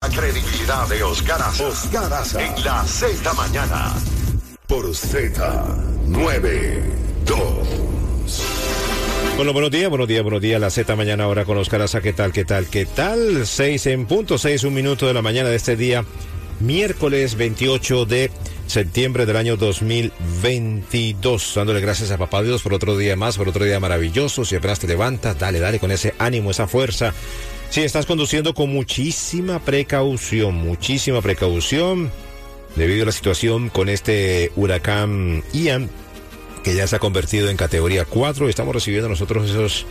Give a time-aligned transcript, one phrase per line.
[0.00, 1.66] La credibilidad de Oscar Aza.
[1.66, 2.40] Oscar Aza.
[2.44, 3.92] En la Z mañana.
[4.68, 6.84] Por Z92.
[9.36, 10.60] Bueno, buenos días, buenos días, buenos días.
[10.60, 12.00] La Z mañana ahora con Oscar Aza.
[12.00, 13.44] ¿Qué tal, qué tal, qué tal?
[13.46, 16.04] Seis en punto, seis, un minuto de la mañana de este día,
[16.60, 18.30] miércoles 28 de
[18.68, 21.52] septiembre del año 2022.
[21.56, 24.44] Dándole gracias a Papá Dios por otro día más, por otro día maravilloso.
[24.44, 27.12] Si apenas te levantas, dale, dale con ese ánimo, esa fuerza.
[27.70, 32.10] Si estás conduciendo con muchísima precaución, muchísima precaución,
[32.74, 35.88] debido a la situación con este huracán Ian,
[36.64, 39.86] que ya se ha convertido en categoría 4, estamos recibiendo nosotros esos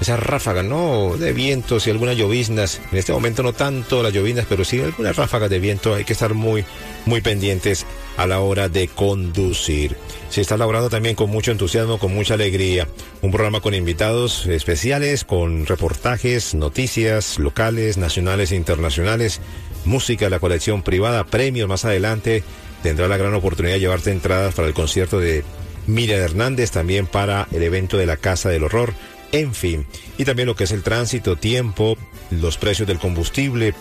[0.00, 1.16] esas ráfagas, ¿no?
[1.18, 2.80] De vientos y algunas lloviznas.
[2.92, 5.94] En este momento no tanto las lloviznas, pero sí algunas ráfagas de viento.
[5.94, 6.64] Hay que estar muy,
[7.04, 7.84] muy pendientes
[8.18, 9.96] a la hora de conducir.
[10.28, 12.86] Se está laborando también con mucho entusiasmo, con mucha alegría.
[13.22, 19.40] Un programa con invitados especiales, con reportajes, noticias locales, nacionales e internacionales,
[19.86, 22.42] música, la colección privada, premios más adelante.
[22.82, 25.44] Tendrá la gran oportunidad de llevarte entradas para el concierto de
[25.86, 28.92] Miriam Hernández, también para el evento de la Casa del Horror
[29.32, 29.86] en fin.
[30.16, 31.96] Y también lo que es el tránsito, tiempo,
[32.30, 33.74] los precios del combustible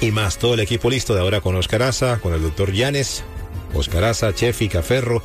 [0.00, 0.38] y más.
[0.38, 3.24] Todo el equipo listo de ahora con Oscar Aza, con el doctor Llanes,
[3.74, 5.22] Oscar Aza, Chefi Caferro,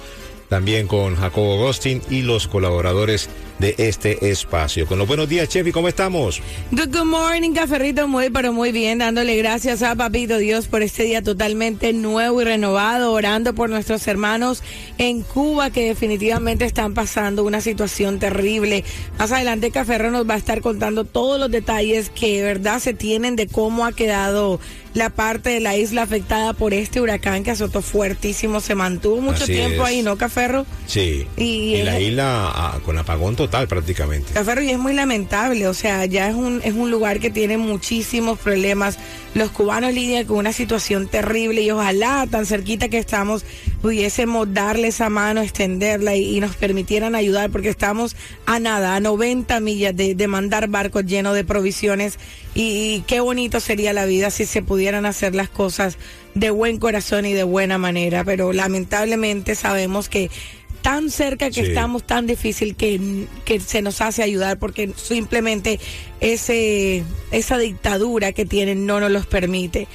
[0.49, 4.85] también con Jacobo Agostín y los colaboradores de este espacio.
[4.85, 6.41] Con los buenos días, Chefi, ¿cómo estamos?
[6.71, 11.23] Good, morning, Caferrito, muy pero muy bien, dándole gracias a Papito Dios por este día
[11.23, 14.63] totalmente nuevo y renovado, orando por nuestros hermanos
[14.97, 18.83] en Cuba que definitivamente están pasando una situación terrible.
[19.17, 23.35] Más adelante Caferro nos va a estar contando todos los detalles que verdad se tienen
[23.35, 24.59] de cómo ha quedado
[24.97, 29.43] la parte de la isla afectada por este huracán que azotó fuertísimo, se mantuvo mucho
[29.43, 29.89] Así tiempo es.
[29.89, 30.65] ahí, ¿no, Caferro?
[30.87, 31.27] Sí.
[31.37, 34.33] Y- Y, la isla ah, con apagón total prácticamente.
[34.33, 37.57] Caferro, y es muy lamentable, o sea, ya es un, es un lugar que tiene
[37.59, 38.97] muchísimos problemas.
[39.35, 43.45] Los cubanos lidian con una situación terrible y ojalá tan cerquita que estamos
[43.81, 48.15] pudiésemos darle esa mano, extenderla y, y nos permitieran ayudar porque estamos
[48.45, 52.17] a nada, a 90 millas de, de mandar barcos llenos de provisiones
[52.55, 52.61] y,
[52.95, 55.97] y qué bonito sería la vida si se pudieran hacer las cosas
[56.33, 60.29] de buen corazón y de buena manera, pero lamentablemente sabemos que
[60.81, 61.69] tan cerca que Sí.
[61.69, 65.79] estamos, tan difícil que, que se nos hace ayudar porque simplemente
[66.21, 69.87] ese, esa dictadura que tienen no nos los permite.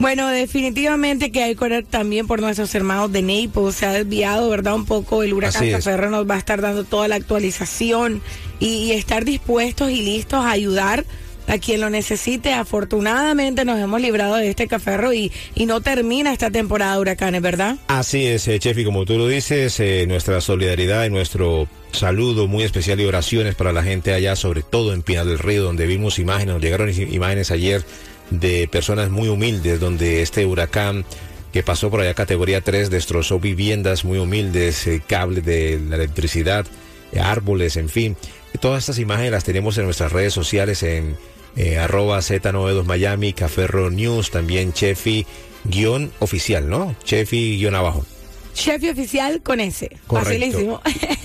[0.00, 3.76] Bueno, definitivamente que hay que orar también por nuestros hermanos de Naples.
[3.76, 4.74] Se ha desviado, ¿verdad?
[4.74, 5.70] Un poco el huracán.
[5.70, 8.22] Caferro nos va a estar dando toda la actualización
[8.58, 11.04] y, y estar dispuestos y listos a ayudar
[11.48, 12.54] a quien lo necesite.
[12.54, 17.42] Afortunadamente nos hemos librado de este caferro y, y no termina esta temporada de huracanes,
[17.42, 17.76] ¿verdad?
[17.88, 22.64] Así es, eh, Chefi, como tú lo dices, eh, nuestra solidaridad y nuestro saludo muy
[22.64, 26.18] especial y oraciones para la gente allá, sobre todo en Pinar del Río, donde vimos
[26.18, 27.84] imágenes, nos llegaron imágenes ayer
[28.30, 31.04] de personas muy humildes, donde este huracán
[31.52, 36.66] que pasó por allá categoría 3 destrozó viviendas muy humildes, eh, cables de la electricidad,
[37.12, 38.16] eh, árboles, en fin.
[38.60, 41.16] Todas estas imágenes las tenemos en nuestras redes sociales en
[41.56, 45.26] eh, arroba Z92 Miami, Caferro News, también Chefi
[45.64, 46.94] guion oficial, ¿no?
[47.04, 48.06] Chefi guion abajo.
[48.54, 49.96] Chef y oficial con ese.
[50.06, 50.28] Correcto.
[50.28, 50.80] Facilísimo.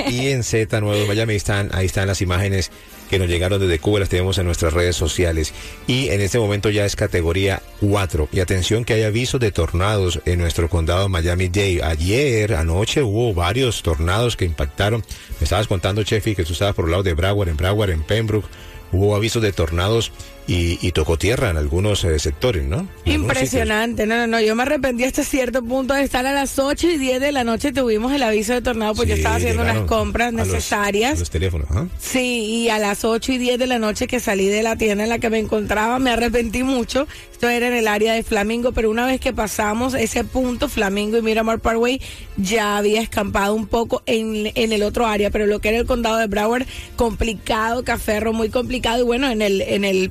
[0.10, 2.72] Y en Z9 Miami están, ahí están las imágenes
[3.10, 5.54] que nos llegaron desde Cuba, las tenemos en nuestras redes sociales.
[5.88, 8.30] Y en este momento ya es categoría 4.
[8.32, 11.84] Y atención que hay avisos de tornados en nuestro condado Miami-Dade.
[11.84, 15.04] Ayer, anoche, hubo varios tornados que impactaron.
[15.40, 18.04] Me estabas contando, Chefi, que tú estabas por el lado de Broward, en Broward, en
[18.04, 18.48] Pembroke.
[18.92, 20.12] hubo avisos de tornados
[20.48, 22.88] y, tocó tierra en algunos eh, sectores, ¿no?
[23.04, 26.88] Impresionante, no, no, no, yo me arrepentí hasta cierto punto de estar a las 8
[26.88, 29.80] y 10 de la noche, tuvimos el aviso de tornado, porque yo estaba haciendo unas
[29.82, 31.20] compras necesarias.
[31.20, 31.88] Los, teléfonos, ¿ah?
[32.00, 35.04] Sí, y a las 8 y 10 de la noche que salí de la tienda
[35.04, 37.08] en la que me encontraba, me arrepentí mucho.
[37.32, 41.18] Esto era en el área de Flamingo, pero una vez que pasamos ese punto, Flamingo
[41.18, 42.00] y Miramar Parkway,
[42.38, 45.86] ya había escampado un poco en, en el otro área, pero lo que era el
[45.86, 46.66] condado de Broward,
[46.96, 50.10] complicado, Caferro, muy complicado, y bueno, en el, en el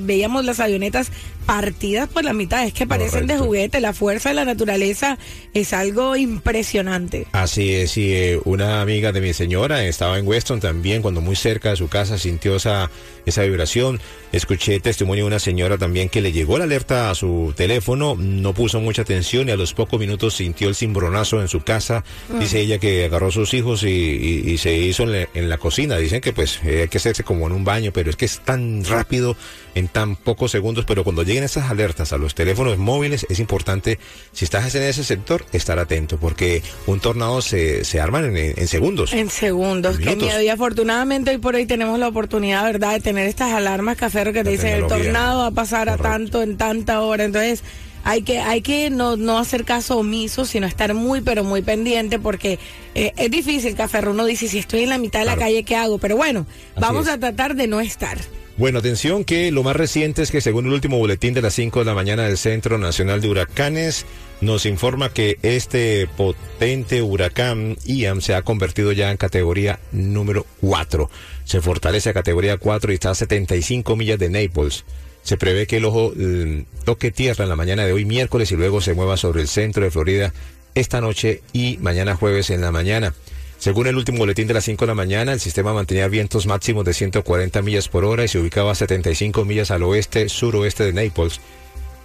[0.00, 1.10] Veíamos las avionetas
[1.50, 2.64] partidas por la mitad.
[2.64, 3.80] Es que parecen de juguete.
[3.80, 5.18] La fuerza de la naturaleza
[5.52, 7.26] es algo impresionante.
[7.32, 7.96] Así es.
[7.96, 11.76] Y eh, una amiga de mi señora estaba en Weston también, cuando muy cerca de
[11.76, 12.88] su casa sintió esa,
[13.26, 14.00] esa vibración.
[14.30, 18.54] Escuché testimonio de una señora también que le llegó la alerta a su teléfono, no
[18.54, 22.04] puso mucha atención y a los pocos minutos sintió el cimbronazo en su casa.
[22.28, 22.38] Mm.
[22.38, 25.96] Dice ella que agarró a sus hijos y, se hizo en la, cocina.
[25.96, 28.38] Dicen que pues eh, hay que hacerse como en un baño, pero es que es
[28.38, 29.36] tan rápido
[29.74, 33.98] en tan pocos segundos, pero cuando lleguen esas alertas a los teléfonos móviles es importante,
[34.32, 39.12] si estás en ese sector, estar atento, porque un tornado se, se arma en, segundos.
[39.12, 40.40] En segundos, qué miedo.
[40.42, 44.44] Y afortunadamente hoy por hoy tenemos la oportunidad, ¿verdad?, de tener estas alarmas caferro que
[44.44, 47.24] te dicen el tornado va a pasar a tanto en tanta hora.
[47.24, 47.62] Entonces,
[48.04, 52.18] hay que, hay que no, no hacer caso omiso, sino estar muy, pero muy pendiente,
[52.18, 52.58] porque
[52.94, 54.12] eh, es difícil, Caferro.
[54.12, 55.98] Uno dice, si estoy en la mitad de la calle, ¿qué hago?
[55.98, 56.46] Pero bueno,
[56.78, 58.18] vamos a tratar de no estar.
[58.60, 61.78] Bueno, atención que lo más reciente es que según el último boletín de las 5
[61.78, 64.04] de la mañana del Centro Nacional de Huracanes,
[64.42, 71.08] nos informa que este potente huracán Ian se ha convertido ya en categoría número 4.
[71.44, 74.84] Se fortalece a categoría 4 y está a 75 millas de Naples.
[75.22, 78.56] Se prevé que el ojo mm, toque tierra en la mañana de hoy miércoles y
[78.56, 80.34] luego se mueva sobre el centro de Florida
[80.74, 83.14] esta noche y mañana jueves en la mañana.
[83.60, 86.82] Según el último boletín de las 5 de la mañana, el sistema mantenía vientos máximos
[86.86, 90.94] de 140 millas por hora y se ubicaba a 75 millas al oeste, suroeste de
[90.94, 91.42] Naples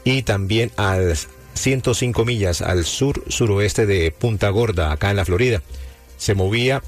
[0.04, 1.00] y también a
[1.54, 5.62] 105 millas al sur, suroeste de Punta Gorda, acá en la Florida.
[6.18, 6.84] Se movía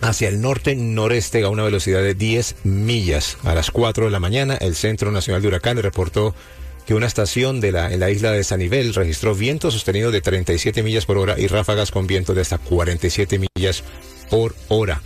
[0.00, 3.36] hacia el norte noreste a una velocidad de 10 millas.
[3.44, 6.34] A las 4 de la mañana, el Centro Nacional de Huracanes reportó
[6.90, 10.82] que una estación de la, en la isla de Sanibel registró viento sostenido de 37
[10.82, 13.84] millas por hora y ráfagas con viento de hasta 47 millas
[14.28, 15.00] por hora.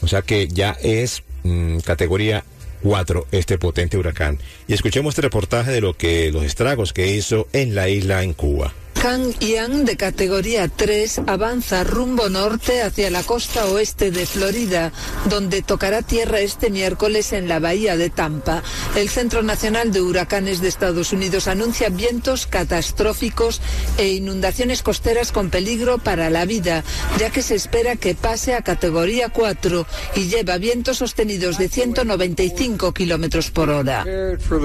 [0.00, 2.42] O sea que ya es mm, categoría
[2.82, 4.38] 4 este potente huracán.
[4.66, 8.32] Y escuchemos este reportaje de lo que los estragos que hizo en la isla en
[8.32, 8.72] Cuba.
[9.06, 14.90] Kang Yang, de categoría 3, avanza rumbo norte hacia la costa oeste de Florida,
[15.30, 18.64] donde tocará tierra este miércoles en la bahía de Tampa.
[18.96, 23.60] El Centro Nacional de Huracanes de Estados Unidos anuncia vientos catastróficos
[23.96, 26.82] e inundaciones costeras con peligro para la vida,
[27.20, 29.86] ya que se espera que pase a categoría 4
[30.16, 34.04] y lleva vientos sostenidos de 195 kilómetros por hora.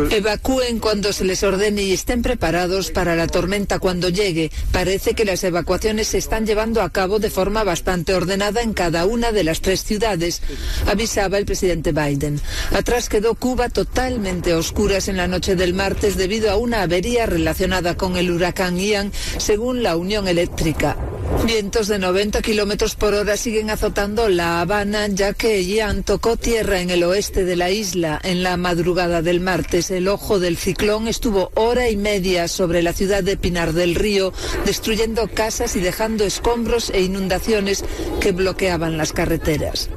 [0.10, 4.31] Evacúen cuando se les ordene y estén preparados para la tormenta cuando llegue
[4.72, 9.06] Parece que las evacuaciones se están llevando a cabo de forma bastante ordenada en cada
[9.06, 10.42] una de las tres ciudades,
[10.88, 12.40] avisaba el presidente Biden.
[12.72, 17.98] Atrás quedó Cuba totalmente oscuras en la noche del martes debido a una avería relacionada
[17.98, 20.98] con el huracán Ian, según la Unión Eléctrica.
[21.46, 26.82] Vientos de 90 kilómetros por hora siguen azotando La Habana, ya que Ian tocó tierra
[26.82, 29.92] en el oeste de la isla en la madrugada del martes.
[29.92, 34.34] El ojo del ciclón estuvo hora y media sobre la ciudad de Pinar del Río
[34.66, 37.84] destruyendo casas y dejando escombros e inundaciones
[38.20, 39.90] que bloqueaban las carreteras.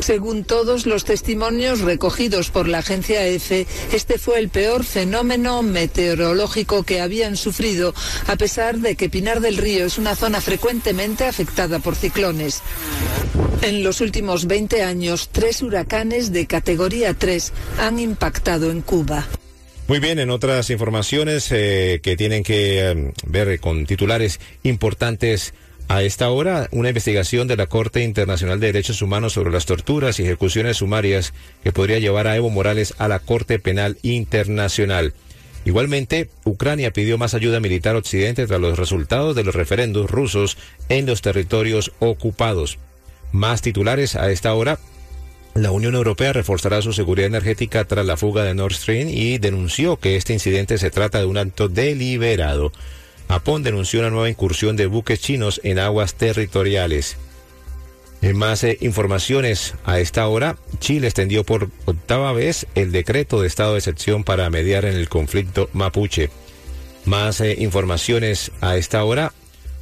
[0.00, 6.82] Según todos los testimonios recogidos por la agencia EFE, este fue el peor fenómeno meteorológico
[6.82, 7.94] que habían sufrido,
[8.26, 12.62] a pesar de que Pinar del Río es una zona frecuentemente afectada por ciclones.
[13.62, 19.26] En los últimos 20 años, tres huracanes de categoría 3 han impactado en Cuba.
[19.86, 25.52] Muy bien, en otras informaciones eh, que tienen que em, ver con titulares importantes
[25.88, 30.18] a esta hora, una investigación de la Corte Internacional de Derechos Humanos sobre las torturas
[30.18, 35.12] y ejecuciones sumarias que podría llevar a Evo Morales a la Corte Penal Internacional.
[35.64, 41.06] Igualmente, Ucrania pidió más ayuda militar occidente tras los resultados de los referendos rusos en
[41.06, 42.78] los territorios ocupados.
[43.32, 44.78] Más titulares a esta hora.
[45.54, 49.96] La Unión Europea reforzará su seguridad energética tras la fuga de Nord Stream y denunció
[49.98, 52.72] que este incidente se trata de un acto deliberado.
[53.28, 57.16] Japón denunció una nueva incursión de buques chinos en aguas territoriales.
[58.22, 63.48] En más eh, informaciones a esta hora, Chile extendió por octava vez el decreto de
[63.48, 66.30] estado de excepción para mediar en el conflicto mapuche.
[67.04, 69.34] Más eh, informaciones a esta hora,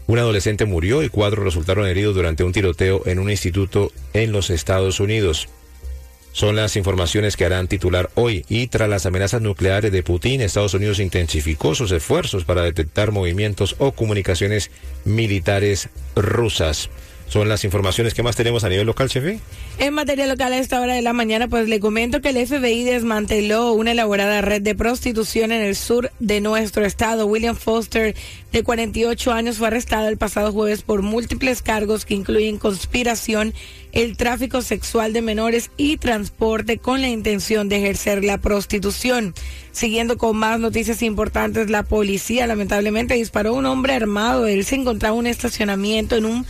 [0.09, 4.51] un adolescente murió y cuatro resultaron heridos durante un tiroteo en un instituto en los
[4.51, 5.49] Estados Unidos.
[6.33, 10.73] Son las informaciones que harán titular hoy y tras las amenazas nucleares de Putin, Estados
[10.73, 14.71] Unidos intensificó sus esfuerzos para detectar movimientos o comunicaciones
[15.05, 16.89] militares rusas.
[17.33, 19.41] Son las informaciones que más tenemos a nivel local, chefe.
[19.79, 22.85] En materia local a esta hora de la mañana, pues le comento que el FBI
[22.85, 27.25] desmanteló una elaborada red de prostitución en el sur de nuestro estado.
[27.25, 28.15] William Foster,
[28.53, 33.55] de 48 años, fue arrestado el pasado jueves por múltiples cargos que incluyen conspiración,
[33.93, 39.35] el tráfico sexual de menores y transporte con la intención de ejercer la prostitución.
[39.71, 44.47] Siguiendo con más noticias importantes, la policía lamentablemente disparó a un hombre armado.
[44.47, 46.47] Él se encontraba en un estacionamiento en un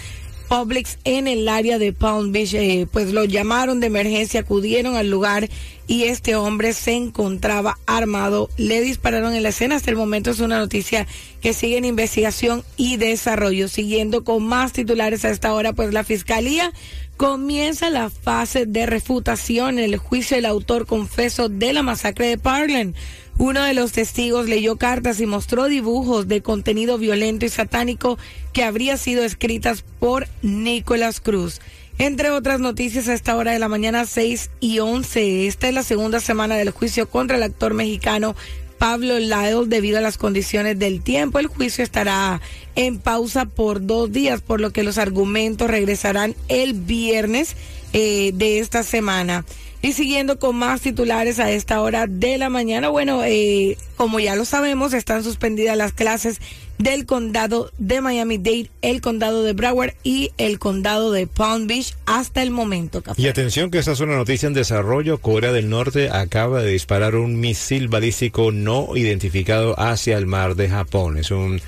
[0.49, 2.52] Publix en el área de Palm Beach.
[2.54, 5.49] Eh, pues lo llamaron de emergencia, acudieron al lugar
[5.86, 8.48] y este hombre se encontraba armado.
[8.56, 9.76] Le dispararon en la escena.
[9.76, 11.06] Hasta el momento es una noticia
[11.40, 13.68] que sigue en investigación y desarrollo.
[13.68, 16.72] Siguiendo con más titulares a esta hora, pues la fiscalía
[17.16, 22.38] comienza la fase de refutación en el juicio del autor confeso de la masacre de
[22.38, 22.94] Parkland.
[23.38, 28.18] Uno de los testigos leyó cartas y mostró dibujos de contenido violento y satánico
[28.52, 31.60] que habría sido escritas por Nicolás Cruz.
[32.02, 35.85] Entre otras noticias a esta hora de la mañana 6 y 11, esta es la
[35.85, 38.35] segunda semana del juicio contra el actor mexicano
[38.76, 41.38] Pablo Lyle debido a las condiciones del tiempo.
[41.38, 42.40] El juicio estará
[42.75, 47.54] en pausa por dos días, por lo que los argumentos regresarán el viernes
[47.92, 49.44] eh, de esta semana.
[49.82, 54.36] Y siguiendo con más titulares a esta hora de la mañana, bueno, eh, como ya
[54.36, 56.40] lo sabemos, están suspendidas las clases
[56.78, 62.42] del condado de Miami-Dade, el condado de Broward y el condado de Palm Beach hasta
[62.42, 63.02] el momento.
[63.16, 65.18] Y atención que esta es una noticia en desarrollo.
[65.18, 70.68] Corea del Norte acaba de disparar un misil balístico no identificado hacia el mar de
[70.68, 71.18] Japón.
[71.18, 71.60] Es un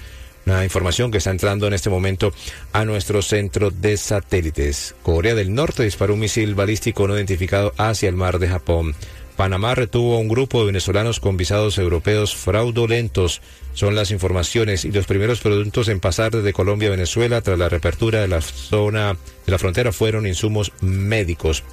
[0.47, 2.33] una información que está entrando en este momento
[2.73, 4.95] a nuestro centro de satélites.
[5.03, 8.95] Corea del Norte disparó un misil balístico no identificado hacia el mar de Japón.
[9.37, 13.41] Panamá retuvo a un grupo de venezolanos con visados europeos fraudulentos.
[13.73, 17.69] Son las informaciones y los primeros productos en pasar desde Colombia a Venezuela tras la
[17.69, 21.65] reapertura de la zona de la frontera fueron insumos médicos.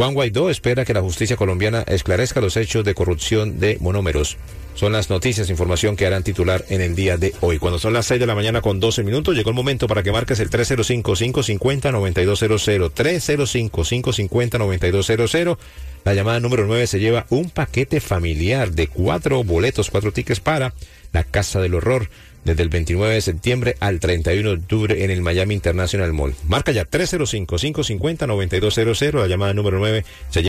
[0.00, 4.38] Juan Guaidó espera que la justicia colombiana esclarezca los hechos de corrupción de monómeros.
[4.74, 7.58] Son las noticias, información que harán titular en el día de hoy.
[7.58, 10.10] Cuando son las 6 de la mañana con 12 minutos, llegó el momento para que
[10.10, 12.92] marques el 305-550-9200.
[12.94, 15.58] 305-550-9200.
[16.06, 20.72] La llamada número 9 se lleva un paquete familiar de cuatro boletos, cuatro tickets para
[21.12, 22.08] la Casa del Horror
[22.44, 26.36] desde el 29 de septiembre al 31 de octubre en el Miami International Mall.
[26.46, 29.20] Marca ya 305-550-9200.
[29.20, 30.38] La llamada número 9 se